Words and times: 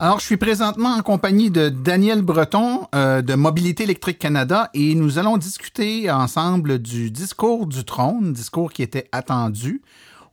Alors, 0.00 0.20
je 0.20 0.26
suis 0.26 0.36
présentement 0.36 0.90
en 0.90 1.02
compagnie 1.02 1.50
de 1.50 1.70
Daniel 1.70 2.22
Breton 2.22 2.86
euh, 2.94 3.20
de 3.20 3.34
Mobilité 3.34 3.82
électrique 3.82 4.20
Canada 4.20 4.70
et 4.72 4.94
nous 4.94 5.18
allons 5.18 5.38
discuter 5.38 6.08
ensemble 6.08 6.78
du 6.78 7.10
discours 7.10 7.66
du 7.66 7.84
trône, 7.84 8.32
discours 8.32 8.72
qui 8.72 8.84
était 8.84 9.08
attendu. 9.10 9.82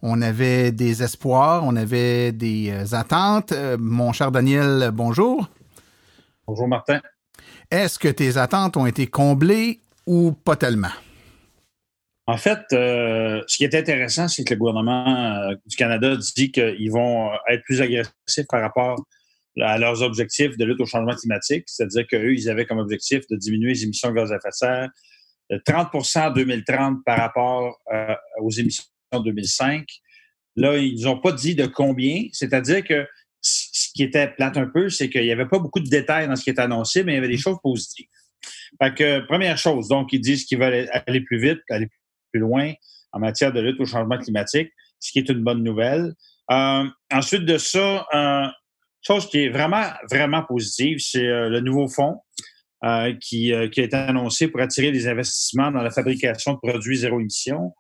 On 0.04 0.22
avait 0.22 0.72
des 0.72 1.02
espoirs, 1.02 1.64
on 1.66 1.76
avait 1.76 2.32
des 2.32 2.70
euh, 2.70 2.96
attentes. 2.96 3.54
Euh, 3.54 3.76
mon 3.80 4.14
cher 4.14 4.32
Daniel, 4.32 4.92
bonjour. 4.94 5.50
Bonjour 6.46 6.68
Martin. 6.68 7.02
Est-ce 7.72 7.98
que 7.98 8.10
tes 8.10 8.38
attentes 8.38 8.78
ont 8.78 8.86
été 8.86 9.08
comblées 9.08 9.80
ou 10.06 10.34
pas 10.34 10.58
tellement? 10.58 10.94
En 12.28 12.38
fait, 12.38 12.62
euh, 12.72 13.42
ce 13.48 13.58
qui 13.58 13.64
est 13.64 13.74
intéressant, 13.74 14.28
c'est 14.28 14.44
que 14.44 14.54
le 14.54 14.60
gouvernement 14.60 15.50
du 15.66 15.76
Canada 15.76 16.16
dit 16.36 16.52
qu'ils 16.52 16.92
vont 16.92 17.32
être 17.50 17.64
plus 17.64 17.82
agressifs 17.82 18.46
par 18.48 18.62
rapport 18.62 19.04
à 19.62 19.78
leurs 19.78 20.02
objectifs 20.02 20.58
de 20.58 20.66
lutte 20.66 20.82
au 20.82 20.86
changement 20.86 21.16
climatique. 21.16 21.64
C'est-à-dire 21.68 22.06
qu'eux, 22.08 22.34
ils 22.34 22.50
avaient 22.50 22.66
comme 22.66 22.80
objectif 22.80 23.26
de 23.30 23.36
diminuer 23.36 23.70
les 23.70 23.84
émissions 23.84 24.10
de 24.10 24.16
gaz 24.16 24.32
à 24.32 24.36
effet 24.36 24.50
de 24.50 24.54
serre 24.54 24.90
de 25.50 25.58
30% 25.58 26.28
en 26.28 26.32
2030 26.32 27.04
par 27.06 27.18
rapport 27.18 27.80
euh, 27.94 28.16
aux 28.42 28.50
émissions 28.52 28.84
de 29.14 29.24
2005. 29.24 29.86
Là, 30.56 30.78
ils 30.78 31.04
n'ont 31.04 31.20
pas 31.20 31.32
dit 31.32 31.56
de 31.56 31.66
combien. 31.66 32.24
C'est-à-dire 32.32 32.84
que 32.84 33.06
ce 33.42 33.92
qui 33.94 34.04
était 34.04 34.28
plate 34.28 34.58
un 34.58 34.66
peu, 34.66 34.90
c'est 34.90 35.10
qu'il 35.10 35.22
n'y 35.22 35.32
avait 35.32 35.48
pas 35.48 35.60
beaucoup 35.60 35.80
de 35.80 35.90
détails 35.90 36.28
dans 36.28 36.36
ce 36.36 36.44
qui 36.44 36.50
était 36.50 36.62
annoncé, 36.62 37.04
mais 37.04 37.14
il 37.14 37.16
y 37.16 37.18
avait 37.20 37.28
des 37.28 37.38
choses 37.38 37.58
positives. 37.62 38.08
Fait 38.82 38.94
que, 38.94 39.20
première 39.28 39.58
chose, 39.58 39.88
donc, 39.88 40.12
ils 40.14 40.22
disent 40.22 40.46
qu'ils 40.46 40.60
veulent 40.60 40.90
aller 41.06 41.22
plus 41.22 41.40
vite, 41.40 41.60
aller 41.70 41.90
plus 42.32 42.40
loin 42.40 42.74
en 43.12 43.20
matière 43.20 43.54
de 43.54 43.60
lutte 43.60 43.80
au 43.80 43.86
changement 43.86 44.18
climatique, 44.18 44.72
ce 45.00 45.12
qui 45.12 45.20
est 45.20 45.30
une 45.30 45.44
bonne 45.44 45.64
nouvelle. 45.64 46.14
Euh, 46.52 46.84
ensuite 47.12 47.46
de 47.46 47.58
ça, 47.58 48.06
euh, 48.14 48.48
chose 49.06 49.28
qui 49.28 49.44
est 49.44 49.50
vraiment, 49.50 49.84
vraiment 50.10 50.44
positive, 50.44 50.98
c'est 51.00 51.28
euh, 51.28 51.50
le 51.50 51.60
nouveau 51.62 51.88
fonds 51.88 52.18
euh, 52.84 53.14
qui, 53.22 53.54
euh, 53.54 53.68
qui 53.70 53.82
a 53.82 53.84
été 53.84 53.96
annoncé 53.96 54.48
pour 54.48 54.62
attirer 54.62 54.92
des 54.92 55.08
investissements 55.08 55.72
dans 55.72 55.82
la 55.82 55.92
fabrication 55.92 56.54
de 56.54 56.58
produits 56.58 56.98
zéro 56.98 57.20
émission 57.20 57.74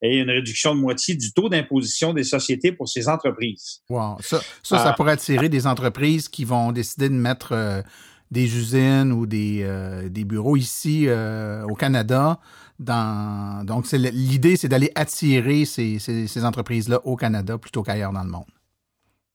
et 0.00 0.18
une 0.18 0.30
réduction 0.30 0.74
de 0.74 0.80
moitié 0.80 1.16
du 1.16 1.32
taux 1.32 1.48
d'imposition 1.48 2.12
des 2.12 2.22
sociétés 2.22 2.70
pour 2.70 2.88
ces 2.88 3.08
entreprises. 3.08 3.80
Wow. 3.90 4.16
Ça, 4.20 4.40
ça, 4.62 4.78
ça 4.78 4.92
pourrait 4.92 5.12
attirer 5.12 5.48
des 5.48 5.66
entreprises 5.66 6.28
qui 6.28 6.44
vont 6.44 6.70
décider 6.70 7.08
de 7.08 7.14
mettre 7.14 7.82
des 8.30 8.56
usines 8.56 9.12
ou 9.12 9.26
des, 9.26 9.62
euh, 9.62 10.08
des 10.08 10.24
bureaux 10.24 10.56
ici 10.56 11.04
euh, 11.06 11.64
au 11.64 11.74
Canada. 11.74 12.38
Dans, 12.78 13.64
donc, 13.64 13.90
l'idée, 13.90 14.56
c'est 14.56 14.68
d'aller 14.68 14.92
attirer 14.94 15.64
ces, 15.64 15.98
ces, 15.98 16.26
ces 16.26 16.44
entreprises-là 16.44 17.00
au 17.04 17.16
Canada 17.16 17.58
plutôt 17.58 17.82
qu'ailleurs 17.82 18.12
dans 18.12 18.22
le 18.22 18.30
monde. 18.30 18.44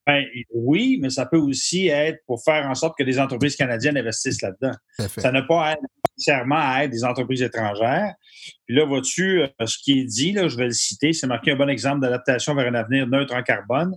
Ben, 0.05 0.25
oui, 0.53 0.97
mais 1.01 1.09
ça 1.09 1.25
peut 1.25 1.37
aussi 1.37 1.87
être 1.87 2.19
pour 2.27 2.43
faire 2.43 2.67
en 2.67 2.75
sorte 2.75 2.97
que 2.97 3.03
des 3.03 3.19
entreprises 3.19 3.55
canadiennes 3.55 3.97
investissent 3.97 4.41
là-dedans. 4.41 4.75
Ça 5.17 5.31
n'a 5.31 5.43
pas 5.43 5.65
à 5.65 5.71
être 5.73 5.81
nécessairement 6.17 6.59
à 6.59 6.83
être 6.83 6.91
des 6.91 7.05
entreprises 7.05 7.41
étrangères. 7.41 8.13
Puis 8.65 8.75
là, 8.75 8.85
vois-tu, 8.85 9.41
euh, 9.41 9.47
ce 9.65 9.77
qui 9.77 10.01
est 10.01 10.05
dit, 10.05 10.33
là, 10.33 10.49
je 10.49 10.57
vais 10.57 10.65
le 10.65 10.71
citer, 10.71 11.13
c'est 11.13 11.27
marqué 11.27 11.51
un 11.51 11.55
bon 11.55 11.69
exemple 11.69 12.01
d'adaptation 12.01 12.53
vers 12.53 12.67
un 12.67 12.75
avenir 12.75 13.07
neutre 13.07 13.33
en 13.33 13.43
carbone, 13.43 13.95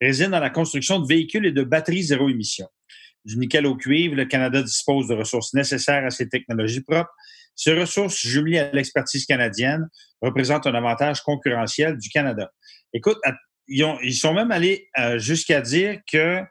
réside 0.00 0.30
dans 0.30 0.40
la 0.40 0.50
construction 0.50 1.00
de 1.00 1.08
véhicules 1.08 1.44
et 1.44 1.52
de 1.52 1.64
batteries 1.64 2.04
zéro 2.04 2.28
émission 2.28 2.68
du 3.24 3.38
nickel 3.38 3.66
au 3.66 3.76
cuivre, 3.76 4.14
le 4.14 4.24
Canada 4.24 4.62
dispose 4.62 5.08
de 5.08 5.14
ressources 5.14 5.54
nécessaires 5.54 6.04
à 6.04 6.10
ses 6.10 6.28
technologies 6.28 6.82
propres. 6.82 7.12
Ces 7.54 7.78
ressources, 7.78 8.18
jumelées 8.18 8.58
à 8.58 8.70
l'expertise 8.72 9.26
canadienne, 9.26 9.88
représentent 10.22 10.66
un 10.66 10.74
avantage 10.74 11.20
concurrentiel 11.22 11.98
du 11.98 12.08
Canada. 12.08 12.50
Écoute, 12.92 13.18
ils, 13.70 13.84
ont, 13.84 13.98
ils 14.02 14.14
sont 14.14 14.34
même 14.34 14.50
allés 14.50 14.88
euh, 14.98 15.18
jusqu'à 15.18 15.60
dire 15.60 16.00
que 16.10 16.42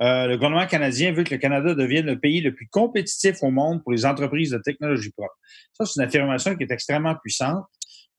euh, 0.00 0.26
le 0.26 0.36
gouvernement 0.36 0.66
canadien 0.66 1.12
veut 1.12 1.24
que 1.24 1.34
le 1.34 1.38
Canada 1.38 1.74
devienne 1.74 2.06
le 2.06 2.18
pays 2.18 2.40
le 2.40 2.54
plus 2.54 2.68
compétitif 2.68 3.42
au 3.42 3.50
monde 3.50 3.82
pour 3.82 3.92
les 3.92 4.06
entreprises 4.06 4.50
de 4.50 4.58
technologie 4.58 5.10
propre. 5.10 5.34
Ça, 5.72 5.84
c'est 5.84 6.00
une 6.00 6.06
affirmation 6.06 6.56
qui 6.56 6.62
est 6.62 6.70
extrêmement 6.70 7.16
puissante. 7.16 7.64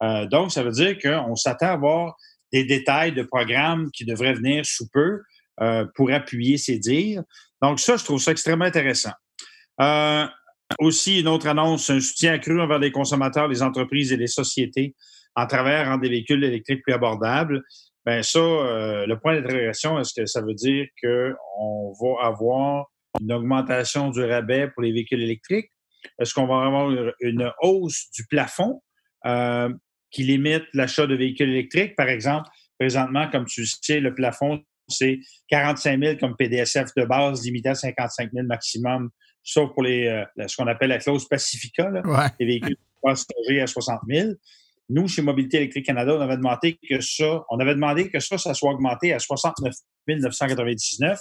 Euh, 0.02 0.26
donc, 0.26 0.52
ça 0.52 0.62
veut 0.62 0.72
dire 0.72 0.98
qu'on 0.98 1.34
s'attend 1.34 1.66
à 1.66 1.72
avoir 1.72 2.16
des 2.52 2.64
détails 2.64 3.12
de 3.12 3.22
programmes 3.22 3.90
qui 3.92 4.04
devraient 4.04 4.34
venir 4.34 4.64
sous 4.64 4.88
peu 4.88 5.20
pour 5.94 6.10
appuyer 6.10 6.56
ces 6.56 6.78
dires. 6.78 7.22
Donc, 7.60 7.80
ça, 7.80 7.98
je 7.98 8.04
trouve 8.04 8.18
ça 8.18 8.30
extrêmement 8.30 8.64
intéressant. 8.64 9.12
Aussi, 10.78 11.20
une 11.20 11.28
autre 11.28 11.48
annonce, 11.48 11.90
un 11.90 12.00
soutien 12.00 12.32
accru 12.32 12.60
envers 12.60 12.78
les 12.78 12.90
consommateurs, 12.90 13.46
les 13.46 13.62
entreprises 13.62 14.10
et 14.10 14.16
les 14.16 14.26
sociétés 14.26 14.94
en 15.34 15.46
travers 15.46 15.86
rendre 15.86 16.02
des 16.02 16.08
véhicules 16.08 16.42
électriques 16.44 16.82
plus 16.82 16.92
abordables. 16.92 17.62
Ben 18.10 18.24
ça, 18.24 18.40
euh, 18.40 19.06
le 19.06 19.20
point 19.20 19.40
d'interrogation, 19.40 19.96
est-ce 20.00 20.20
que 20.20 20.26
ça 20.26 20.40
veut 20.40 20.54
dire 20.54 20.84
qu'on 21.00 21.92
va 21.92 22.26
avoir 22.26 22.86
une 23.20 23.32
augmentation 23.32 24.10
du 24.10 24.20
rabais 24.24 24.66
pour 24.66 24.82
les 24.82 24.90
véhicules 24.90 25.22
électriques? 25.22 25.70
Est-ce 26.18 26.34
qu'on 26.34 26.48
va 26.48 26.66
avoir 26.66 26.90
une 27.20 27.52
hausse 27.62 28.10
du 28.10 28.26
plafond 28.26 28.82
euh, 29.26 29.72
qui 30.10 30.24
limite 30.24 30.64
l'achat 30.74 31.06
de 31.06 31.14
véhicules 31.14 31.50
électriques? 31.50 31.94
Par 31.94 32.08
exemple, 32.08 32.48
présentement, 32.80 33.30
comme 33.30 33.44
tu 33.44 33.64
sais, 33.64 34.00
le 34.00 34.12
plafond 34.12 34.60
c'est 34.88 35.20
45 35.46 36.02
000 36.02 36.16
comme 36.18 36.34
PDSF 36.34 36.88
de 36.96 37.04
base, 37.04 37.44
limité 37.44 37.68
à 37.68 37.76
55 37.76 38.32
000 38.32 38.44
maximum, 38.44 39.10
sauf 39.44 39.72
pour 39.72 39.84
les, 39.84 40.08
euh, 40.08 40.48
ce 40.48 40.56
qu'on 40.56 40.66
appelle 40.66 40.88
la 40.88 40.98
clause 40.98 41.28
Pacifica, 41.28 41.88
là, 41.88 42.02
les 42.40 42.46
véhicules 42.46 42.76
passagers 43.00 43.60
à 43.60 43.68
60 43.68 44.00
000. 44.08 44.30
Nous, 44.90 45.06
chez 45.08 45.22
Mobilité 45.22 45.58
électrique 45.58 45.86
Canada, 45.86 46.14
on 46.16 46.20
avait 46.20 46.36
demandé 46.36 46.78
que 46.88 47.00
ça, 47.00 47.44
on 47.48 47.58
avait 47.60 47.74
demandé 47.74 48.10
que 48.10 48.18
ça, 48.18 48.38
ça 48.38 48.54
soit 48.54 48.72
augmenté 48.72 49.12
à 49.12 49.18
69 49.18 49.72
999 50.08 51.18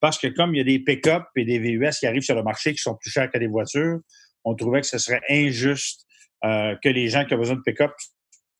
parce 0.00 0.18
que 0.18 0.28
comme 0.28 0.54
il 0.54 0.58
y 0.58 0.60
a 0.60 0.64
des 0.64 0.78
pick-up 0.78 1.24
et 1.36 1.44
des 1.44 1.58
VUS 1.58 1.90
qui 1.98 2.06
arrivent 2.06 2.22
sur 2.22 2.34
le 2.34 2.42
marché 2.42 2.72
qui 2.72 2.78
sont 2.78 2.96
plus 2.96 3.10
chers 3.10 3.30
que 3.30 3.38
des 3.38 3.46
voitures, 3.46 3.98
on 4.44 4.54
trouvait 4.54 4.80
que 4.80 4.86
ce 4.86 4.98
serait 4.98 5.20
injuste 5.28 6.06
euh, 6.44 6.74
que 6.82 6.88
les 6.88 7.08
gens 7.08 7.24
qui 7.26 7.34
ont 7.34 7.38
besoin 7.38 7.56
de 7.56 7.62
pick-up 7.62 7.92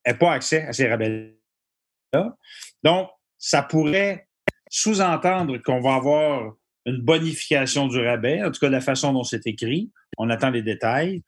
n'aient 0.07 0.15
pas 0.15 0.33
accès 0.33 0.67
à 0.67 0.73
ces 0.73 0.89
rabais-là. 0.89 2.37
Donc, 2.83 3.09
ça 3.39 3.63
pourrait 3.63 4.29
sous-entendre 4.71 5.57
qu'on 5.59 5.81
va 5.81 5.95
avoir 5.95 6.53
une 6.85 6.99
bonification 6.99 7.89
du 7.89 7.99
rabais, 8.01 8.43
en 8.43 8.51
tout 8.51 8.61
cas 8.61 8.69
de 8.69 8.73
la 8.73 8.81
façon 8.81 9.13
dont 9.13 9.25
c'est 9.25 9.47
écrit. 9.47 9.91
On 10.19 10.29
attend 10.29 10.51
les 10.51 10.63
détails. 10.63 11.23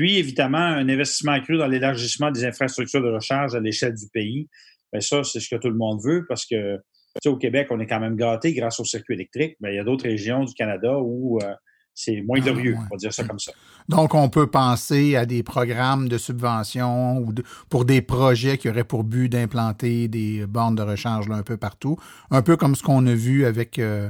Puis, 0.00 0.16
évidemment, 0.16 0.56
un 0.56 0.88
investissement 0.88 1.32
accru 1.32 1.58
dans 1.58 1.66
l'élargissement 1.66 2.30
des 2.30 2.46
infrastructures 2.46 3.02
de 3.02 3.10
recharge 3.10 3.54
à 3.54 3.60
l'échelle 3.60 3.92
du 3.92 4.06
pays. 4.10 4.48
Bien, 4.90 5.02
ça, 5.02 5.22
c'est 5.24 5.40
ce 5.40 5.54
que 5.54 5.60
tout 5.60 5.68
le 5.68 5.76
monde 5.76 6.00
veut 6.02 6.24
parce 6.26 6.46
que, 6.46 6.76
tu 6.76 6.80
sais, 7.22 7.28
au 7.28 7.36
Québec, 7.36 7.66
on 7.68 7.78
est 7.80 7.86
quand 7.86 8.00
même 8.00 8.16
gâté 8.16 8.54
grâce 8.54 8.80
au 8.80 8.84
circuit 8.86 9.12
électrique. 9.12 9.58
Mais 9.60 9.74
il 9.74 9.76
y 9.76 9.78
a 9.78 9.84
d'autres 9.84 10.04
régions 10.04 10.44
du 10.44 10.54
Canada 10.54 10.96
où 10.98 11.38
euh, 11.42 11.52
c'est 11.92 12.22
moins 12.22 12.40
glorieux, 12.40 12.76
ah, 12.78 12.86
on 12.86 12.94
va 12.94 12.96
dire 12.96 13.12
ça 13.12 13.24
comme 13.24 13.38
ça. 13.38 13.52
Donc, 13.90 14.14
on 14.14 14.30
peut 14.30 14.46
penser 14.46 15.16
à 15.16 15.26
des 15.26 15.42
programmes 15.42 16.08
de 16.08 16.16
subvention 16.16 17.18
ou 17.18 17.34
pour 17.68 17.84
des 17.84 18.00
projets 18.00 18.56
qui 18.56 18.70
auraient 18.70 18.84
pour 18.84 19.04
but 19.04 19.28
d'implanter 19.28 20.08
des 20.08 20.46
bornes 20.46 20.76
de 20.76 20.82
recharge 20.82 21.28
là, 21.28 21.34
un 21.34 21.42
peu 21.42 21.58
partout, 21.58 21.98
un 22.30 22.40
peu 22.40 22.56
comme 22.56 22.74
ce 22.74 22.82
qu'on 22.82 23.06
a 23.06 23.12
vu 23.12 23.44
avec 23.44 23.78
euh, 23.78 24.08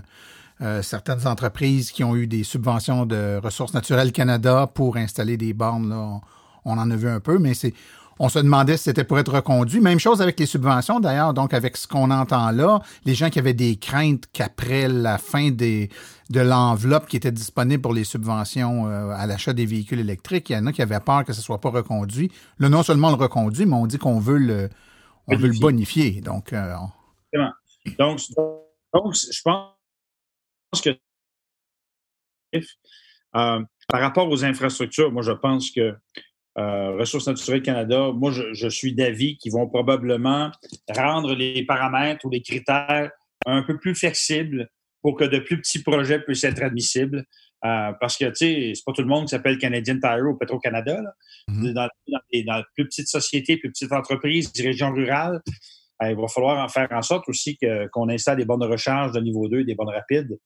euh, 0.63 0.83
certaines 0.83 1.27
entreprises 1.27 1.91
qui 1.91 2.05
ont 2.05 2.17
eu 2.17 2.27
des 2.27 2.45
subventions 2.45 3.07
de 3.07 3.41
Ressources 3.43 3.75
naturelles 3.75 4.13
Canada 4.13 4.67
pour 4.67 4.97
installer 4.97 5.37
des 5.37 5.53
bornes. 5.53 5.89
Là. 5.89 6.21
On 6.65 6.79
en 6.79 6.91
a 6.91 6.97
vu 6.97 7.09
un 7.09 7.21
peu, 7.21 7.39
mais 7.39 7.55
c'est 7.55 7.73
on 8.23 8.29
se 8.29 8.39
demandait 8.39 8.77
si 8.77 8.85
c'était 8.85 9.05
pour 9.05 9.19
être 9.19 9.33
reconduit. 9.33 9.81
Même 9.81 9.99
chose 9.99 10.21
avec 10.21 10.39
les 10.39 10.45
subventions, 10.45 11.01
d'ailleurs. 11.01 11.33
Donc, 11.33 11.55
avec 11.55 11.79
ce 11.79 11.89
qu'on 11.89 12.11
entend 12.11 12.51
là, 12.51 12.83
les 13.07 13.15
gens 13.15 13.31
qui 13.31 13.39
avaient 13.39 13.55
des 13.55 13.77
craintes 13.77 14.25
qu'après 14.31 14.89
la 14.89 15.17
fin 15.17 15.51
des, 15.51 15.89
de 16.29 16.41
l'enveloppe 16.41 17.07
qui 17.07 17.17
était 17.17 17.33
disponible 17.33 17.81
pour 17.81 17.95
les 17.95 18.05
subventions 18.05 18.87
euh, 18.89 19.09
à 19.13 19.27
l'achat 19.27 19.55
des 19.55 19.65
véhicules 19.65 20.01
électriques, 20.01 20.51
il 20.51 20.53
y 20.53 20.57
en 20.57 20.67
a 20.67 20.73
qui 20.73 20.83
avaient 20.83 21.01
peur 21.01 21.25
que 21.25 21.33
ce 21.33 21.41
soit 21.41 21.63
pas 21.63 21.71
reconduit. 21.71 22.31
Là, 22.59 22.69
non 22.69 22.83
seulement 22.83 23.09
le 23.09 23.17
reconduit, 23.17 23.65
mais 23.65 23.77
on 23.77 23.87
dit 23.87 23.97
qu'on 23.97 24.19
veut 24.19 24.37
le, 24.37 24.69
on 25.27 25.37
veut 25.37 25.49
le 25.49 25.59
bonifier. 25.59 26.21
Donc, 26.21 26.53
euh, 26.53 26.75
donc, 27.99 28.21
donc, 28.93 29.15
je 29.15 29.41
pense 29.43 29.80
que 30.79 30.91
euh, 33.37 33.63
par 33.89 34.01
rapport 34.01 34.29
aux 34.29 34.45
infrastructures, 34.45 35.13
moi, 35.13 35.23
je 35.23 35.33
pense 35.33 35.71
que 35.71 35.95
euh, 36.59 36.97
Ressources 36.97 37.29
naturelles 37.29 37.63
Canada, 37.63 38.11
moi, 38.13 38.33
je, 38.33 38.69
suis 38.69 38.95
d'avis 38.95 39.37
qu'ils 39.37 39.53
vont 39.53 39.69
probablement 39.69 40.51
rendre 40.89 41.35
les 41.35 41.65
paramètres 41.65 42.25
ou 42.27 42.31
les 42.31 42.43
critères 42.43 43.11
un 43.47 43.63
peu 43.63 43.79
plus 43.79 43.95
flexibles 43.95 44.69
pour 45.03 45.17
que 45.17 45.25
de 45.25 45.39
plus 45.39 45.59
petits 45.59 45.83
projets 45.83 46.21
puissent 46.21 46.45
être 46.45 46.63
admissibles. 46.63 47.25
Euh, 47.65 47.93
parce 48.01 48.17
que, 48.17 48.25
tu 48.27 48.35
sais, 48.37 48.73
c'est 48.75 48.85
pas 48.85 48.93
tout 48.93 49.03
le 49.03 49.09
monde 49.09 49.25
qui 49.25 49.31
s'appelle 49.31 49.59
Canadian 49.59 49.99
Tire 50.01 50.25
ou 50.27 50.37
Petro-Canada. 50.37 51.03
Mm-hmm. 51.49 51.73
dans, 51.73 51.89
les, 52.33 52.43
dans, 52.45 52.63
plus 52.75 52.87
petites 52.87 53.09
sociétés, 53.09 53.59
plus 53.59 53.71
petites 53.71 53.93
entreprises, 53.93 54.53
des 54.53 54.63
régions 54.63 54.93
rurales, 54.93 55.41
il 56.03 56.17
va 56.17 56.29
falloir 56.29 56.65
en 56.65 56.69
faire 56.69 56.89
en 56.93 57.03
sorte 57.03 57.29
aussi 57.29 57.59
qu'on 57.93 58.09
installe 58.09 58.39
des 58.39 58.45
bornes 58.45 58.61
de 58.61 58.67
recharge 58.67 59.13
de 59.13 59.21
niveau 59.21 59.49
2, 59.49 59.65
des 59.65 59.75
bornes 59.75 59.93
rapides 59.93 60.39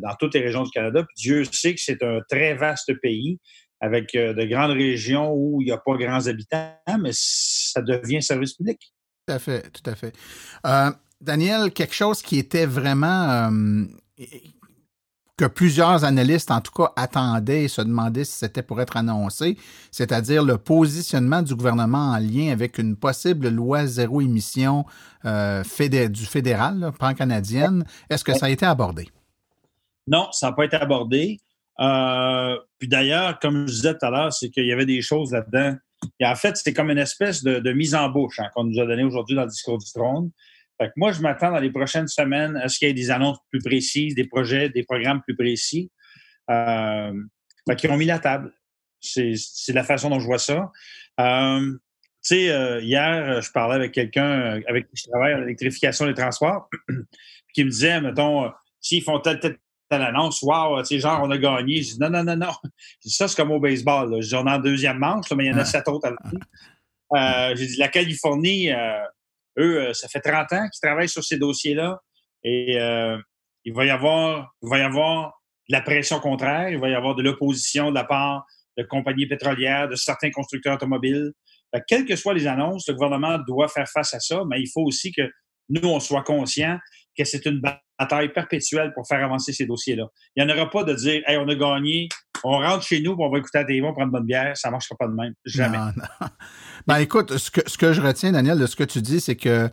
dans 0.00 0.14
toutes 0.18 0.34
les 0.34 0.40
régions 0.40 0.62
du 0.62 0.70
Canada. 0.70 1.02
Puis 1.02 1.14
Dieu 1.16 1.44
sait 1.44 1.74
que 1.74 1.80
c'est 1.80 2.02
un 2.02 2.20
très 2.28 2.54
vaste 2.54 2.92
pays 3.00 3.38
avec 3.80 4.14
euh, 4.14 4.32
de 4.32 4.44
grandes 4.44 4.70
régions 4.70 5.32
où 5.34 5.60
il 5.60 5.66
n'y 5.66 5.72
a 5.72 5.76
pas 5.76 5.96
grands 5.96 6.26
habitants, 6.26 6.72
mais 7.00 7.10
ça 7.12 7.82
devient 7.82 8.22
service 8.22 8.54
public. 8.54 8.78
Tout 9.26 9.34
à 9.34 9.38
fait, 9.38 9.70
tout 9.70 9.90
à 9.90 9.94
fait. 9.94 10.14
Euh, 10.66 10.90
Daniel, 11.20 11.72
quelque 11.72 11.94
chose 11.94 12.22
qui 12.22 12.38
était 12.38 12.66
vraiment 12.66 13.50
que 15.42 15.48
plusieurs 15.48 16.04
analystes, 16.04 16.52
en 16.52 16.60
tout 16.60 16.70
cas, 16.70 16.92
attendaient 16.94 17.64
et 17.64 17.68
se 17.68 17.82
demandaient 17.82 18.22
si 18.22 18.38
c'était 18.38 18.62
pour 18.62 18.80
être 18.80 18.96
annoncé, 18.96 19.56
c'est-à-dire 19.90 20.44
le 20.44 20.56
positionnement 20.56 21.42
du 21.42 21.56
gouvernement 21.56 22.12
en 22.12 22.18
lien 22.18 22.52
avec 22.52 22.78
une 22.78 22.94
possible 22.94 23.48
loi 23.48 23.84
zéro 23.86 24.20
émission 24.20 24.84
euh, 25.24 25.64
du 25.90 26.26
fédéral, 26.26 26.92
pan-canadienne. 26.96 27.84
Est-ce 28.08 28.22
que 28.22 28.34
ça 28.34 28.46
a 28.46 28.50
été 28.50 28.64
abordé? 28.64 29.08
Non, 30.06 30.28
ça 30.30 30.50
n'a 30.50 30.52
pas 30.52 30.64
été 30.64 30.76
abordé. 30.76 31.40
Euh, 31.80 32.56
puis 32.78 32.86
d'ailleurs, 32.86 33.40
comme 33.40 33.66
je 33.66 33.72
disais 33.72 33.94
tout 33.94 34.06
à 34.06 34.10
l'heure, 34.10 34.32
c'est 34.32 34.48
qu'il 34.48 34.66
y 34.66 34.72
avait 34.72 34.86
des 34.86 35.02
choses 35.02 35.32
là-dedans. 35.32 35.74
Et 36.20 36.26
en 36.26 36.36
fait, 36.36 36.56
c'était 36.56 36.72
comme 36.72 36.90
une 36.90 36.98
espèce 36.98 37.42
de, 37.42 37.72
mise 37.72 37.96
en 37.96 38.08
bouche 38.08 38.38
hein, 38.38 38.48
qu'on 38.54 38.62
nous 38.62 38.78
a 38.78 38.86
donné 38.86 39.02
aujourd'hui 39.02 39.34
dans 39.34 39.42
le 39.42 39.50
discours 39.50 39.78
du 39.78 39.90
trône 39.92 40.30
moi, 40.96 41.12
je 41.12 41.20
m'attends 41.20 41.50
dans 41.50 41.58
les 41.58 41.70
prochaines 41.70 42.08
semaines 42.08 42.56
à 42.56 42.68
ce 42.68 42.78
qu'il 42.78 42.88
y 42.88 42.90
ait 42.90 42.94
des 42.94 43.10
annonces 43.10 43.38
plus 43.50 43.60
précises, 43.60 44.14
des 44.14 44.26
projets, 44.26 44.68
des 44.68 44.82
programmes 44.82 45.22
plus 45.22 45.36
précis 45.36 45.90
euh, 46.50 47.12
qui 47.76 47.88
ont 47.88 47.96
mis 47.96 48.06
la 48.06 48.18
table. 48.18 48.52
C'est 49.00 49.34
la 49.68 49.84
façon 49.84 50.10
dont 50.10 50.20
je 50.20 50.26
vois 50.26 50.38
ça. 50.38 50.70
Euh, 51.20 51.72
tu 52.24 52.36
sais, 52.36 52.50
euh, 52.50 52.80
hier, 52.80 53.42
je 53.42 53.50
parlais 53.50 53.74
avec 53.74 53.92
quelqu'un 53.92 54.60
avec 54.68 54.88
qui 54.88 55.02
je 55.02 55.10
travaille 55.10 55.32
à 55.32 55.38
l'électrification 55.40 56.06
des 56.06 56.14
transports, 56.14 56.70
qui 57.54 57.64
me 57.64 57.70
disait, 57.70 58.00
mettons, 58.00 58.50
s'ils 58.80 59.02
font 59.02 59.18
telle, 59.18 59.40
telle, 59.40 59.58
telle 59.88 60.02
annonce, 60.02 60.40
wow, 60.42 60.80
tu 60.82 60.86
sais, 60.86 60.98
genre, 61.00 61.20
on 61.22 61.30
a 61.30 61.38
gagné. 61.38 61.82
Je 61.82 61.94
dis, 61.94 62.00
non, 62.00 62.10
non, 62.10 62.22
non, 62.22 62.36
non. 62.36 62.52
ça, 63.00 63.26
c'est 63.26 63.36
comme 63.36 63.50
au 63.50 63.58
baseball. 63.58 64.10
Là. 64.10 64.20
Je 64.20 64.28
dis, 64.28 64.34
on 64.36 64.46
est 64.46 64.50
en 64.50 64.58
deuxième 64.58 64.98
manche, 64.98 65.32
mais 65.32 65.46
il 65.46 65.52
y 65.52 65.54
en 65.54 65.58
a 65.58 65.64
sept 65.64 65.88
autres 65.88 66.08
à 67.12 67.50
euh, 67.50 67.56
J'ai 67.56 67.66
dit, 67.66 67.76
la 67.76 67.88
Californie, 67.88 68.70
eux, 69.58 69.88
euh, 69.88 69.92
ça 69.92 70.08
fait 70.08 70.20
30 70.20 70.52
ans 70.52 70.68
qu'ils 70.68 70.80
travaillent 70.82 71.08
sur 71.08 71.24
ces 71.24 71.38
dossiers-là 71.38 72.00
et 72.44 72.80
euh, 72.80 73.18
il 73.64 73.74
va 73.74 73.84
y 73.84 73.90
avoir, 73.90 74.52
il 74.62 74.68
va 74.68 74.78
y 74.78 74.82
avoir 74.82 75.32
de 75.68 75.72
la 75.72 75.80
pression 75.80 76.18
contraire, 76.20 76.70
il 76.70 76.78
va 76.78 76.88
y 76.88 76.94
avoir 76.94 77.14
de 77.14 77.22
l'opposition 77.22 77.90
de 77.90 77.94
la 77.94 78.04
part 78.04 78.44
de 78.76 78.82
compagnies 78.82 79.26
pétrolières, 79.26 79.88
de 79.88 79.96
certains 79.96 80.30
constructeurs 80.30 80.74
automobiles. 80.74 81.32
quelles 81.86 82.04
que 82.04 82.16
soient 82.16 82.34
les 82.34 82.46
annonces, 82.46 82.88
le 82.88 82.94
gouvernement 82.94 83.38
doit 83.46 83.68
faire 83.68 83.88
face 83.88 84.14
à 84.14 84.20
ça, 84.20 84.42
mais 84.48 84.60
il 84.60 84.68
faut 84.68 84.82
aussi 84.82 85.12
que 85.12 85.30
nous, 85.68 85.88
on 85.88 86.00
soit 86.00 86.22
conscients 86.22 86.78
que 87.16 87.24
c'est 87.24 87.46
une 87.46 87.60
bataille 88.02 88.32
perpétuelle 88.32 88.92
pour 88.94 89.06
faire 89.06 89.24
avancer 89.24 89.52
ces 89.52 89.66
dossiers-là. 89.66 90.04
Il 90.36 90.44
n'y 90.44 90.52
en 90.52 90.54
aura 90.54 90.70
pas 90.70 90.84
de 90.84 90.94
dire, 90.94 91.22
hey, 91.26 91.36
on 91.36 91.48
a 91.48 91.54
gagné, 91.54 92.08
on 92.44 92.58
rentre 92.58 92.82
chez 92.82 93.00
nous, 93.00 93.14
on 93.18 93.30
va 93.30 93.38
écouter 93.38 93.58
la 93.58 93.64
télé, 93.64 93.82
on 93.82 93.92
prend 93.92 94.04
une 94.04 94.10
bonne 94.10 94.26
bière. 94.26 94.56
Ça 94.56 94.68
ne 94.68 94.72
marchera 94.72 94.96
pas 94.98 95.06
de 95.06 95.14
même. 95.14 95.34
Jamais. 95.44 95.78
Ben, 96.88 96.96
écoute, 96.96 97.36
ce 97.36 97.48
que, 97.52 97.60
ce 97.64 97.78
que 97.78 97.92
je 97.92 98.00
retiens, 98.00 98.32
Daniel, 98.32 98.58
de 98.58 98.66
ce 98.66 98.74
que 98.74 98.82
tu 98.82 99.00
dis, 99.00 99.20
c'est 99.20 99.36
que 99.36 99.70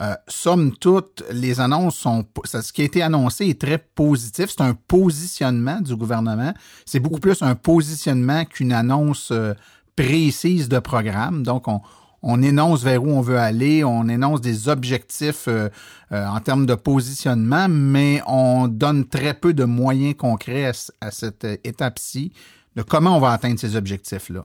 euh, 0.00 0.14
somme 0.26 0.76
toute, 0.76 1.22
les 1.30 1.60
annonces 1.60 1.96
sont. 1.96 2.24
Ce 2.44 2.72
qui 2.72 2.82
a 2.82 2.84
été 2.84 3.00
annoncé 3.00 3.46
est 3.46 3.60
très 3.60 3.78
positif. 3.78 4.46
C'est 4.48 4.62
un 4.62 4.74
positionnement 4.74 5.80
du 5.80 5.94
gouvernement. 5.94 6.52
C'est 6.84 6.98
beaucoup 6.98 7.20
plus 7.20 7.42
un 7.42 7.54
positionnement 7.54 8.44
qu'une 8.44 8.72
annonce 8.72 9.30
euh, 9.30 9.54
précise 9.94 10.68
de 10.68 10.78
programme. 10.78 11.44
Donc, 11.44 11.68
on, 11.68 11.80
on 12.22 12.42
énonce 12.42 12.82
vers 12.82 13.02
où 13.02 13.08
on 13.08 13.20
veut 13.20 13.38
aller, 13.38 13.84
on 13.84 14.08
énonce 14.08 14.40
des 14.40 14.68
objectifs 14.68 15.46
euh, 15.48 15.68
euh, 16.12 16.26
en 16.26 16.40
termes 16.40 16.66
de 16.66 16.74
positionnement, 16.74 17.68
mais 17.68 18.20
on 18.26 18.68
donne 18.68 19.08
très 19.08 19.34
peu 19.34 19.54
de 19.54 19.64
moyens 19.64 20.16
concrets 20.16 20.70
à, 21.00 21.10
cette 21.10 21.44
étape-ci 21.64 22.32
de 22.76 22.82
comment 22.82 23.16
on 23.16 23.20
va 23.20 23.32
atteindre 23.32 23.58
ces 23.58 23.76
objectifs-là. 23.76 24.44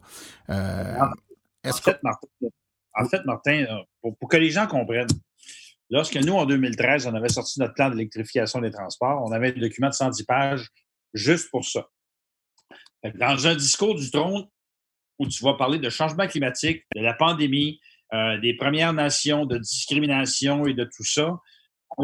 Euh, 0.50 0.98
en, 1.66 1.72
fait, 1.74 2.00
Martin, 3.26 3.66
pour, 4.02 4.30
que 4.30 4.38
les 4.38 4.50
gens 4.50 4.68
comprennent, 4.68 5.08
lorsque 5.90 6.18
nous, 6.18 6.34
en 6.34 6.46
2013, 6.46 7.08
on 7.08 7.16
avait 7.16 7.30
sorti 7.30 7.60
notre 7.60 7.74
plan 7.74 7.90
d'électrification 7.90 8.62
des 8.62 8.72
transports, 8.72 9.24
on 9.24 9.32
avait 9.32 9.56
un 9.56 9.60
document 9.60 9.90
de 9.90 9.94
110 9.94 10.24
pages 10.26 10.70
juste 11.14 11.50
pour 11.50 11.66
ça. 11.66 11.88
Dans 13.16 13.48
un 13.48 13.56
discours 13.56 13.96
du 13.96 14.10
trône, 14.10 14.46
où 15.20 15.28
tu 15.28 15.44
vas 15.44 15.54
parler 15.54 15.80
de 15.80 15.90
changement 15.90 16.28
climatique, 16.28 16.84
de 16.96 17.02
la 17.02 17.14
pandémie, 17.14 17.80
euh, 18.14 18.38
des 18.40 18.56
Premières 18.56 18.94
Nations, 18.94 19.46
de 19.46 19.58
discrimination 19.58 20.66
et 20.68 20.74
de 20.74 20.84
tout 20.84 21.04
ça. 21.04 21.40
Tu 21.98 22.04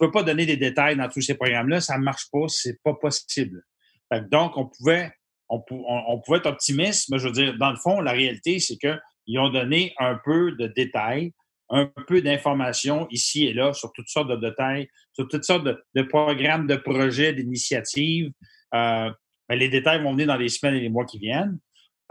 ne 0.00 0.06
peux 0.06 0.10
pas 0.10 0.22
donner 0.22 0.46
des 0.46 0.56
détails 0.56 0.96
dans 0.96 1.08
tous 1.08 1.20
ces 1.20 1.34
programmes-là, 1.34 1.80
ça 1.80 1.96
ne 1.98 2.02
marche 2.02 2.26
pas, 2.30 2.48
c'est 2.48 2.80
pas 2.82 2.94
possible. 2.94 3.62
donc, 4.30 4.56
on 4.56 4.66
pouvait, 4.66 5.12
on, 5.48 5.60
pouvait 6.20 6.38
être 6.38 6.46
optimiste, 6.46 7.08
mais 7.10 7.18
je 7.18 7.26
veux 7.26 7.32
dire, 7.32 7.56
dans 7.58 7.70
le 7.70 7.76
fond, 7.76 8.00
la 8.00 8.12
réalité, 8.12 8.58
c'est 8.58 8.76
qu'ils 8.76 9.38
ont 9.38 9.48
donné 9.48 9.94
un 9.98 10.18
peu 10.24 10.52
de 10.52 10.66
détails, 10.66 11.32
un 11.70 11.90
peu 12.06 12.20
d'informations 12.20 13.06
ici 13.10 13.46
et 13.46 13.54
là 13.54 13.72
sur 13.72 13.92
toutes 13.92 14.08
sortes 14.08 14.28
de 14.28 14.36
détails, 14.36 14.88
sur 15.12 15.26
toutes 15.28 15.44
sortes 15.44 15.64
de, 15.64 16.02
programmes, 16.02 16.66
de 16.66 16.76
projets, 16.76 17.32
d'initiatives. 17.32 18.30
Euh, 18.74 19.10
les 19.50 19.68
détails 19.68 20.02
vont 20.02 20.12
venir 20.12 20.26
dans 20.26 20.36
les 20.36 20.48
semaines 20.48 20.74
et 20.74 20.80
les 20.80 20.88
mois 20.88 21.04
qui 21.04 21.18
viennent. 21.18 21.58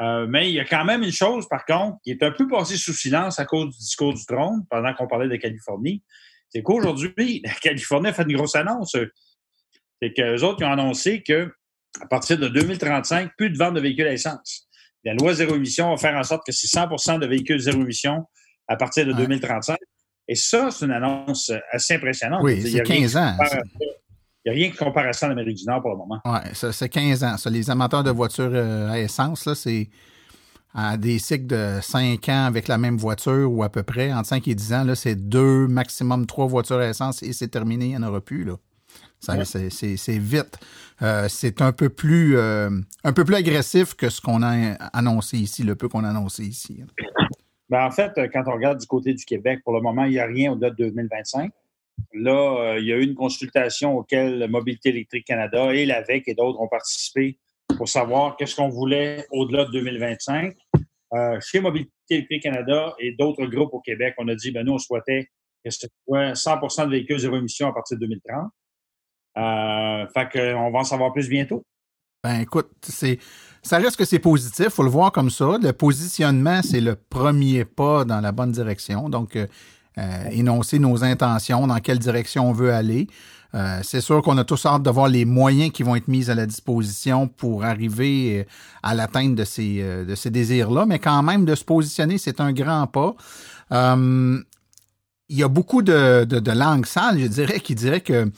Euh, 0.01 0.25
mais 0.27 0.49
il 0.49 0.55
y 0.55 0.59
a 0.59 0.65
quand 0.65 0.83
même 0.83 1.03
une 1.03 1.11
chose, 1.11 1.47
par 1.47 1.65
contre, 1.65 1.97
qui 2.03 2.11
est 2.11 2.23
un 2.23 2.31
peu 2.31 2.47
passée 2.47 2.77
sous 2.77 2.93
silence 2.93 3.39
à 3.39 3.45
cause 3.45 3.69
du 3.69 3.77
discours 3.77 4.13
du 4.13 4.25
trône 4.25 4.65
pendant 4.69 4.93
qu'on 4.93 5.07
parlait 5.07 5.27
de 5.27 5.35
Californie. 5.35 6.03
C'est 6.49 6.63
qu'aujourd'hui, 6.63 7.41
la 7.45 7.53
Californie 7.53 8.09
a 8.09 8.13
fait 8.13 8.23
une 8.23 8.35
grosse 8.35 8.55
annonce. 8.55 8.95
C'est 10.01 10.13
qu'eux 10.13 10.41
autres 10.43 10.61
ils 10.61 10.65
ont 10.65 10.71
annoncé 10.71 11.21
que 11.21 11.51
à 11.99 12.07
partir 12.07 12.39
de 12.39 12.47
2035, 12.47 13.31
plus 13.37 13.49
de 13.49 13.57
vente 13.57 13.75
de 13.75 13.81
véhicules 13.81 14.07
à 14.07 14.13
essence. 14.13 14.67
La 15.03 15.13
loi 15.13 15.33
zéro 15.33 15.55
émission 15.55 15.89
va 15.89 15.97
faire 15.97 16.15
en 16.15 16.23
sorte 16.23 16.45
que 16.45 16.51
c'est 16.51 16.67
100% 16.67 17.19
de 17.19 17.27
véhicules 17.27 17.59
zéro 17.59 17.81
émission 17.81 18.25
à 18.67 18.77
partir 18.77 19.05
de 19.05 19.13
2035. 19.13 19.77
Et 20.27 20.35
ça, 20.35 20.71
c'est 20.71 20.85
une 20.85 20.91
annonce 20.91 21.51
assez 21.71 21.95
impressionnante. 21.95 22.41
Oui, 22.43 22.61
c'est 22.61 22.81
15 22.81 23.17
ans. 23.17 23.35
N'y 24.45 24.51
a 24.51 24.53
rien 24.53 24.71
qui 24.71 24.77
compare 24.77 25.07
à 25.07 25.13
ça 25.13 25.27
en 25.27 25.31
Amérique 25.31 25.57
du 25.57 25.65
Nord 25.65 25.81
pour 25.81 25.91
le 25.91 25.97
moment. 25.97 26.19
Oui, 26.25 26.39
c'est 26.53 26.89
15 26.89 27.23
ans. 27.23 27.37
Ça, 27.37 27.49
les 27.49 27.69
amateurs 27.69 28.03
de 28.03 28.11
voitures 28.11 28.51
euh, 28.53 28.89
à 28.89 28.99
essence, 28.99 29.45
là, 29.45 29.55
c'est 29.55 29.89
à 30.73 30.97
des 30.97 31.19
cycles 31.19 31.47
de 31.47 31.79
5 31.81 32.29
ans 32.29 32.45
avec 32.45 32.67
la 32.67 32.77
même 32.77 32.97
voiture 32.97 33.51
ou 33.51 33.63
à 33.63 33.69
peu 33.69 33.83
près, 33.83 34.13
entre 34.13 34.27
5 34.27 34.47
et 34.47 34.55
10 34.55 34.73
ans, 34.73 34.83
là, 34.85 34.95
c'est 34.95 35.15
deux, 35.15 35.67
maximum 35.67 36.25
trois 36.25 36.47
voitures 36.47 36.77
à 36.77 36.87
essence 36.87 37.21
et 37.23 37.33
c'est 37.33 37.49
terminé, 37.49 37.85
il 37.85 37.89
n'y 37.89 37.97
en 37.97 38.03
aura 38.03 38.21
plus. 38.21 38.45
Là. 38.45 38.55
C'est 39.19 40.17
vite. 40.17 40.57
Euh, 41.01 41.27
c'est 41.29 41.61
un 41.61 41.71
peu 41.71 41.89
plus 41.89 42.37
euh, 42.37 42.69
un 43.03 43.13
peu 43.13 43.23
plus 43.23 43.35
agressif 43.35 43.95
que 43.95 44.09
ce 44.09 44.21
qu'on 44.21 44.41
a 44.43 44.73
annoncé 44.93 45.37
ici, 45.37 45.63
le 45.63 45.75
peu 45.75 45.87
qu'on 45.89 46.03
a 46.03 46.09
annoncé 46.09 46.45
ici. 46.45 46.83
Ben, 47.69 47.85
en 47.85 47.91
fait, 47.91 48.11
quand 48.33 48.43
on 48.47 48.53
regarde 48.53 48.79
du 48.79 48.87
côté 48.87 49.13
du 49.13 49.23
Québec, 49.23 49.61
pour 49.63 49.73
le 49.73 49.81
moment, 49.81 50.05
il 50.05 50.11
n'y 50.11 50.19
a 50.19 50.25
rien 50.25 50.51
au-delà 50.51 50.71
de 50.71 50.75
2025. 50.75 51.51
Là, 52.13 52.73
euh, 52.73 52.79
il 52.79 52.85
y 52.85 52.93
a 52.93 52.97
eu 52.97 53.03
une 53.03 53.15
consultation 53.15 53.97
auquel 53.97 54.47
Mobilité 54.49 54.89
électrique 54.89 55.25
Canada 55.25 55.73
et 55.73 55.85
l'AVEC 55.85 56.27
et 56.27 56.33
d'autres 56.33 56.59
ont 56.59 56.67
participé 56.67 57.37
pour 57.77 57.87
savoir 57.87 58.35
qu'est-ce 58.37 58.55
qu'on 58.55 58.69
voulait 58.69 59.25
au-delà 59.31 59.65
de 59.65 59.71
2025. 59.71 60.55
Euh, 61.13 61.39
chez 61.41 61.59
Mobilité 61.59 61.91
électrique 62.09 62.43
Canada 62.43 62.93
et 62.99 63.13
d'autres 63.13 63.45
groupes 63.45 63.73
au 63.73 63.81
Québec, 63.81 64.15
on 64.17 64.27
a 64.27 64.35
dit, 64.35 64.51
ben 64.51 64.65
nous, 64.65 64.73
on 64.73 64.77
souhaitait 64.77 65.29
que 65.63 65.69
ce 65.69 65.87
soit 66.05 66.33
100% 66.33 66.85
de 66.85 66.91
véhicules 66.91 67.19
zéro 67.19 67.37
émission 67.37 67.67
à 67.67 67.73
partir 67.73 67.97
de 67.97 68.05
2030. 68.05 68.51
Euh, 69.37 70.07
fait 70.13 70.29
qu'on 70.29 70.71
va 70.71 70.79
en 70.79 70.83
savoir 70.83 71.13
plus 71.13 71.29
bientôt. 71.29 71.63
Ben 72.23 72.41
écoute, 72.41 72.69
c'est 72.81 73.17
ça 73.63 73.77
reste 73.77 73.95
que 73.95 74.05
c'est 74.05 74.19
positif, 74.19 74.69
faut 74.69 74.83
le 74.83 74.89
voir 74.89 75.11
comme 75.11 75.29
ça. 75.29 75.57
Le 75.61 75.71
positionnement, 75.71 76.61
c'est 76.61 76.81
le 76.81 76.95
premier 76.95 77.65
pas 77.65 78.05
dans 78.05 78.19
la 78.21 78.31
bonne 78.31 78.51
direction. 78.51 79.09
Donc, 79.09 79.37
euh, 79.97 80.01
euh, 80.01 80.29
énoncer 80.31 80.79
nos 80.79 81.03
intentions, 81.03 81.67
dans 81.67 81.79
quelle 81.79 81.99
direction 81.99 82.49
on 82.49 82.53
veut 82.53 82.73
aller. 82.73 83.07
Euh, 83.53 83.79
c'est 83.83 83.99
sûr 83.99 84.21
qu'on 84.21 84.37
a 84.37 84.45
tous 84.45 84.65
hâte 84.65 84.83
de 84.83 84.89
voir 84.89 85.09
les 85.09 85.25
moyens 85.25 85.71
qui 85.71 85.83
vont 85.83 85.95
être 85.95 86.07
mis 86.07 86.29
à 86.29 86.35
la 86.35 86.45
disposition 86.45 87.27
pour 87.27 87.65
arriver 87.65 88.39
euh, 88.39 88.43
à 88.83 88.95
l'atteinte 88.95 89.35
de 89.35 89.43
ces, 89.43 89.83
de 89.83 90.15
ces 90.15 90.29
désirs-là, 90.29 90.85
mais 90.85 90.99
quand 90.99 91.21
même 91.23 91.43
de 91.43 91.55
se 91.55 91.65
positionner, 91.65 92.17
c'est 92.17 92.39
un 92.39 92.53
grand 92.53 92.87
pas. 92.87 93.15
il 93.71 95.37
y 95.37 95.43
a 95.43 95.47
beaucoup 95.49 95.81
de, 95.81 96.23
de, 96.23 96.39
de 96.39 96.51
langues 96.51 96.85
sales, 96.85 97.19
je 97.19 97.27
dirais, 97.27 97.59
qui 97.59 97.75
diraient 97.75 98.01
que 98.01 98.31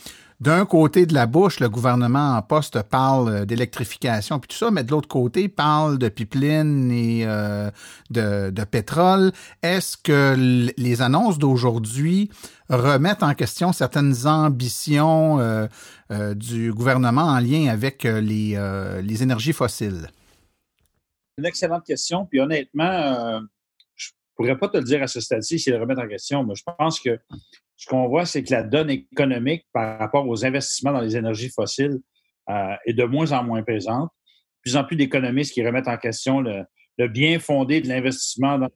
d'un 0.43 0.65
côté 0.65 1.05
de 1.05 1.13
la 1.13 1.25
bouche, 1.25 1.61
le 1.61 1.69
gouvernement 1.69 2.35
en 2.35 2.41
poste 2.41 2.81
parle 2.83 3.29
euh, 3.29 3.45
d'électrification 3.45 4.39
puis 4.39 4.49
tout 4.49 4.57
ça, 4.57 4.71
mais 4.71 4.83
de 4.83 4.91
l'autre 4.91 5.07
côté, 5.07 5.47
parle 5.47 5.97
de 5.97 6.09
pipeline 6.09 6.91
et 6.91 7.23
euh, 7.25 7.71
de, 8.09 8.63
pétrole. 8.65 9.31
Est-ce 9.61 9.95
que 9.95 10.35
les 10.77 11.01
annonces 11.01 11.37
d'aujourd'hui 11.39 12.29
remettent 12.69 13.23
en 13.23 13.33
question 13.35 13.71
certaines 13.71 14.27
ambitions 14.27 15.39
euh, 15.39 15.67
du 16.35 16.73
gouvernement 16.73 17.23
en 17.23 17.39
lien 17.39 17.67
avec 17.69 18.03
les, 18.03 19.23
énergies 19.23 19.53
fossiles? 19.53 20.09
Une 21.37 21.45
excellente 21.45 21.85
question. 21.85 22.25
Puis 22.25 22.41
honnêtement, 22.41 23.41
je 23.95 24.09
pourrais 24.35 24.57
pas 24.57 24.67
te 24.67 24.77
le 24.77 24.83
dire 24.83 25.01
à 25.01 25.07
ce 25.07 25.21
stade-ci 25.21 25.59
s'ils 25.59 25.73
le 25.73 25.79
remettent 25.79 25.99
en 25.99 26.07
question, 26.07 26.43
mais 26.43 26.55
je 26.55 26.63
pense 26.77 26.99
que 26.99 27.17
ce 27.75 27.87
qu'on 27.87 28.07
voit, 28.07 28.25
c'est 28.25 28.43
que 28.43 28.51
la 28.51 28.63
donne 28.63 28.89
économique 28.89 29.65
par 29.73 29.99
rapport 29.99 30.27
aux 30.27 30.45
investissements 30.45 30.93
dans 30.93 31.01
les 31.01 31.17
énergies 31.17 31.49
fossiles 31.49 31.99
euh, 32.49 32.75
est 32.85 32.93
de 32.93 33.03
moins 33.03 33.31
en 33.31 33.43
moins 33.43 33.63
présente. 33.63 34.09
De 34.09 34.61
plus 34.61 34.75
en 34.77 34.83
plus 34.83 34.95
d'économistes 34.95 35.53
qui 35.53 35.65
remettent 35.65 35.87
en 35.87 35.97
question 35.97 36.41
le, 36.41 36.65
bien 37.09 37.39
fondé 37.39 37.81
de 37.81 37.87
l'investissement 37.87 38.57
dans 38.57 38.69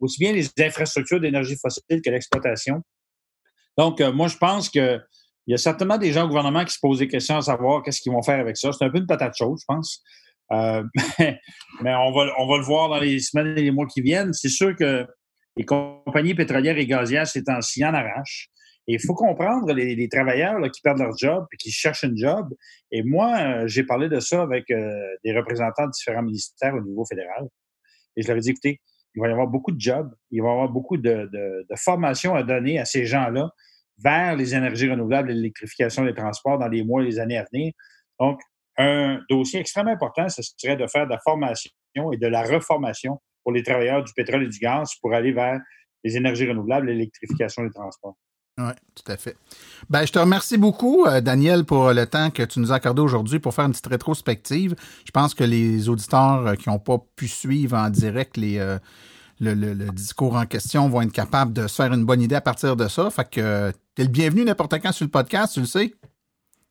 aussi 0.00 0.18
bien 0.18 0.32
les 0.32 0.48
infrastructures 0.58 1.20
d'énergie 1.20 1.56
fossile 1.60 2.00
que 2.02 2.10
l'exploitation. 2.10 2.82
Donc, 3.76 4.00
moi, 4.00 4.28
je 4.28 4.36
pense 4.36 4.70
que 4.70 4.98
il 5.46 5.52
y 5.52 5.54
a 5.54 5.58
certainement 5.58 5.98
des 5.98 6.12
gens 6.12 6.24
au 6.24 6.28
gouvernement 6.28 6.64
qui 6.64 6.72
se 6.72 6.78
posent 6.80 7.00
des 7.00 7.08
questions 7.08 7.36
à 7.36 7.42
savoir 7.42 7.82
qu'est-ce 7.82 8.00
qu'ils 8.00 8.12
vont 8.12 8.22
faire 8.22 8.38
avec 8.38 8.56
ça. 8.56 8.72
C'est 8.72 8.84
un 8.84 8.90
peu 8.90 8.98
une 8.98 9.06
patate 9.06 9.34
chaude, 9.36 9.58
je 9.60 9.64
pense. 9.66 10.02
mais, 10.50 11.94
on, 11.94 12.12
va, 12.12 12.32
on 12.38 12.46
va 12.46 12.56
le 12.58 12.64
voir 12.64 12.88
dans 12.88 12.98
les 12.98 13.20
semaines 13.20 13.58
et 13.58 13.62
les 13.62 13.70
mois 13.70 13.86
qui 13.86 14.00
viennent. 14.00 14.32
C'est 14.32 14.48
sûr 14.48 14.74
que 14.74 15.06
les 15.60 15.66
compagnies 15.66 16.34
pétrolières 16.34 16.78
et 16.78 16.86
gazières, 16.86 17.26
c'est 17.26 17.46
en 17.50 17.60
arrache. 17.94 18.48
Et 18.88 18.94
il 18.94 19.00
faut 19.00 19.14
comprendre 19.14 19.70
les, 19.74 20.08
travailleurs 20.08 20.58
qui 20.70 20.80
perdent 20.80 21.00
leur 21.00 21.14
job 21.18 21.46
et 21.52 21.56
qui 21.58 21.70
cherchent 21.70 22.04
un 22.04 22.16
job. 22.16 22.48
Et 22.90 23.02
moi, 23.02 23.38
euh, 23.38 23.66
j'ai 23.66 23.84
parlé 23.84 24.08
de 24.08 24.20
ça 24.20 24.40
avec 24.40 24.70
euh, 24.70 24.90
des 25.22 25.36
représentants 25.36 25.84
de 25.84 25.90
différents 25.90 26.22
ministères 26.22 26.74
au 26.74 26.80
niveau 26.80 27.04
fédéral. 27.04 27.46
Et 28.16 28.22
je 28.22 28.28
leur 28.28 28.38
ai 28.38 28.40
dit, 28.40 28.50
écoutez, 28.50 28.80
il 29.14 29.20
va 29.20 29.28
y 29.28 29.32
avoir 29.32 29.48
beaucoup 29.48 29.70
de 29.70 29.78
jobs, 29.78 30.10
il 30.30 30.40
va 30.40 30.48
y 30.48 30.50
avoir 30.50 30.70
beaucoup 30.70 30.96
de, 30.96 31.28
de, 31.30 31.66
de 31.68 31.76
formation 31.76 32.34
à 32.34 32.42
donner 32.42 32.78
à 32.78 32.86
ces 32.86 33.04
gens-là 33.04 33.50
vers 34.02 34.36
les 34.36 34.54
énergies 34.54 34.88
renouvelables 34.88 35.30
et 35.30 35.34
l'électrification 35.34 36.06
des 36.06 36.14
transports 36.14 36.58
dans 36.58 36.68
les 36.68 36.84
mois 36.84 37.02
et 37.02 37.04
les 37.04 37.18
années 37.18 37.36
à 37.36 37.44
venir. 37.52 37.74
Donc, 38.18 38.40
un 38.78 39.20
dossier 39.28 39.60
extrêmement 39.60 39.92
important, 39.92 40.26
ce 40.30 40.40
serait 40.42 40.76
de 40.76 40.86
faire 40.86 41.04
de 41.04 41.10
la 41.10 41.18
formation 41.18 41.70
et 42.12 42.16
de 42.16 42.26
la 42.28 42.44
reformation 42.44 43.20
pour 43.50 43.56
les 43.56 43.64
travailleurs 43.64 44.04
du 44.04 44.12
pétrole 44.12 44.44
et 44.44 44.48
du 44.48 44.58
gaz 44.60 44.92
pour 45.00 45.12
aller 45.12 45.32
vers 45.32 45.60
les 46.04 46.16
énergies 46.16 46.46
renouvelables 46.46 46.86
l'électrification 46.86 47.64
des 47.64 47.70
transports. 47.70 48.16
Oui, 48.58 48.72
tout 48.94 49.10
à 49.10 49.16
fait. 49.16 49.36
Ben, 49.88 50.06
je 50.06 50.12
te 50.12 50.20
remercie 50.20 50.56
beaucoup, 50.56 51.04
euh, 51.06 51.20
Daniel, 51.20 51.64
pour 51.64 51.92
le 51.92 52.06
temps 52.06 52.30
que 52.30 52.44
tu 52.44 52.60
nous 52.60 52.70
as 52.70 52.76
accordé 52.76 53.00
aujourd'hui 53.02 53.40
pour 53.40 53.52
faire 53.52 53.64
une 53.64 53.72
petite 53.72 53.88
rétrospective. 53.88 54.76
Je 55.04 55.10
pense 55.10 55.34
que 55.34 55.42
les 55.42 55.88
auditeurs 55.88 56.46
euh, 56.46 56.54
qui 56.54 56.68
n'ont 56.68 56.78
pas 56.78 56.98
pu 57.16 57.26
suivre 57.26 57.76
en 57.76 57.90
direct 57.90 58.36
les, 58.36 58.58
euh, 58.58 58.78
le, 59.40 59.90
discours 59.90 60.36
en 60.36 60.46
question 60.46 60.88
vont 60.88 61.02
être 61.02 61.12
capables 61.12 61.52
de 61.52 61.66
se 61.66 61.74
faire 61.74 61.92
une 61.92 62.04
bonne 62.04 62.20
idée 62.20 62.36
à 62.36 62.40
partir 62.40 62.76
de 62.76 62.86
ça. 62.86 63.10
Fait 63.10 63.28
que 63.28 63.72
tu 63.96 64.02
es 64.02 64.04
le 64.04 64.10
bienvenu 64.10 64.44
n'importe 64.44 64.80
quand 64.80 64.92
sur 64.92 65.06
le 65.06 65.10
podcast, 65.10 65.54
tu 65.54 65.60
le 65.60 65.66
sais. 65.66 65.92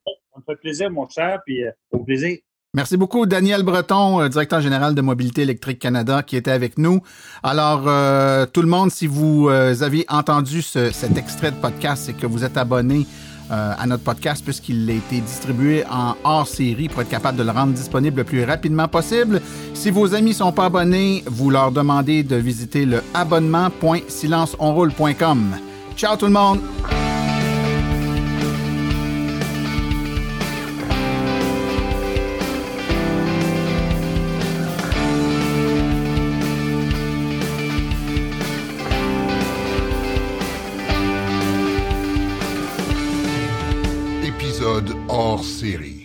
Ça 0.05 0.39
me 0.39 0.43
fait 0.45 0.61
plaisir, 0.61 0.89
mon 0.91 1.09
cher, 1.09 1.41
puis 1.45 1.61
au 1.91 2.05
plaisir. 2.05 2.37
Merci 2.75 2.97
beaucoup, 2.97 3.25
Daniel 3.25 3.63
Breton, 3.63 4.21
euh, 4.21 4.29
directeur 4.29 4.61
général 4.61 4.93
de 4.93 5.01
Mobilité 5.01 5.41
électrique 5.41 5.79
Canada, 5.79 6.21
qui 6.21 6.35
était 6.35 6.51
avec 6.51 6.77
nous. 6.77 7.01
Alors, 7.41 7.85
euh, 7.87 8.45
tout 8.45 8.61
le 8.61 8.67
monde, 8.67 8.91
si 8.91 9.07
vous 9.07 9.49
euh, 9.49 9.73
avez 9.81 10.05
entendu 10.07 10.61
cet 10.61 11.17
extrait 11.17 11.49
de 11.49 11.55
podcast 11.55 12.09
et 12.09 12.13
que 12.13 12.27
vous 12.27 12.43
êtes 12.43 12.57
abonné 12.57 13.07
à 13.51 13.87
notre 13.87 14.03
podcast, 14.03 14.43
puisqu'il 14.43 14.87
a 14.91 14.93
été 14.93 15.21
distribué 15.21 15.83
en 15.89 16.13
hors 16.23 16.45
série 16.45 16.87
pour 16.87 17.01
être 17.01 17.09
capable 17.09 17.39
de 17.39 17.41
le 17.41 17.49
rendre 17.49 17.73
disponible 17.73 18.17
le 18.17 18.23
plus 18.23 18.43
rapidement 18.43 18.87
possible. 18.87 19.41
Si 19.73 19.89
vos 19.89 20.13
amis 20.13 20.35
sont 20.35 20.51
pas 20.51 20.65
abonnés, 20.65 21.23
vous 21.25 21.49
leur 21.49 21.71
demandez 21.71 22.21
de 22.21 22.35
visiter 22.35 22.85
le 22.85 23.01
abonnement.silenceonroule.com. 23.15 25.55
Ciao 25.97 26.15
tout 26.15 26.27
le 26.27 26.31
monde! 26.31 26.59
Hors 45.09 45.43
série. 45.43 45.98